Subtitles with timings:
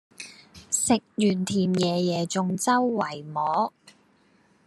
[0.71, 3.71] 食完甜椰椰仲周圍摸